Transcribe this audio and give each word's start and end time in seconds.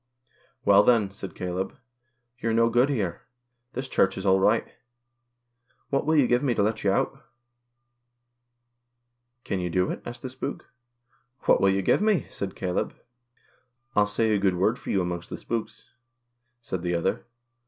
"Well, 0.65 0.81
then," 0.81 1.11
said 1.11 1.35
Caleb, 1.35 1.77
"you're 2.39 2.55
no 2.55 2.71
good 2.71 2.89
here. 2.89 3.21
This 3.73 3.87
Church 3.87 4.17
is 4.17 4.25
all 4.25 4.39
right. 4.39 4.67
What 5.91 6.07
will 6.07 6.15
you 6.15 6.25
give 6.25 6.41
me 6.41 6.55
to 6.55 6.63
let 6.63 6.83
you 6.83 6.89
out?"" 6.91 7.21
Can 9.45 9.59
you 9.59 9.69
do 9.69 9.91
it?" 9.91 10.01
asked 10.07 10.23
the 10.23 10.29
spook." 10.31 10.65
What 11.45 11.61
will 11.61 11.69
you 11.69 11.83
give 11.83 12.01
me?" 12.01 12.25
said 12.31 12.55
Caleb. 12.55 12.95
"I'll 13.95 14.07
say 14.07 14.33
a 14.33 14.39
good 14.39 14.55
word 14.55 14.79
for 14.79 14.89
you 14.89 15.03
amongst 15.03 15.29
the 15.29 15.37
spooks," 15.37 15.85
said 16.61 16.81
the 16.81 16.95
other. 16.95 17.25